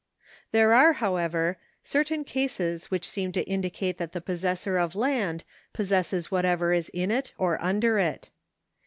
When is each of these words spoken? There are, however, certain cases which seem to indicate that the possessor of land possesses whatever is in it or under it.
There 0.51 0.73
are, 0.73 0.93
however, 0.93 1.57
certain 1.83 2.23
cases 2.23 2.89
which 2.89 3.07
seem 3.07 3.31
to 3.33 3.43
indicate 3.47 3.99
that 3.99 4.13
the 4.13 4.19
possessor 4.19 4.79
of 4.79 4.95
land 4.95 5.43
possesses 5.73 6.31
whatever 6.31 6.73
is 6.73 6.89
in 6.89 7.11
it 7.11 7.33
or 7.37 7.63
under 7.63 7.99
it. 7.99 8.31